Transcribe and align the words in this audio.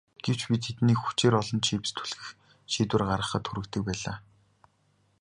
Гэвч 0.25 0.41
би 0.49 0.57
тэднийг 0.65 0.99
хүчээр 1.01 1.33
олон 1.41 1.59
чипс 1.65 1.91
түлхэх 1.97 2.27
шийдвэр 2.71 3.03
гаргахад 3.09 3.43
хүргэдэг 3.47 3.81
байлаа. 3.85 4.15